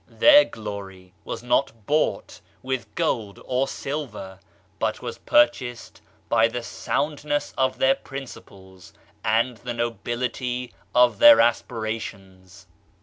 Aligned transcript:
Their 0.09 0.45
glory 0.45 1.13
was 1.23 1.43
not 1.43 1.85
bought 1.85 2.41
with 2.63 2.95
gold 2.95 3.39
or 3.45 3.67
silver, 3.67 4.39
but 4.79 4.99
was 5.03 5.19
purchased 5.19 6.01
by 6.27 6.47
the 6.47 6.63
soundness 6.63 7.53
of 7.55 7.77
their 7.77 7.93
principles 7.93 8.93
and 9.23 9.57
the 9.57 9.75
nobility 9.75 10.73
of 10.95 11.19
their 11.19 11.39
aspirations. 11.39 12.65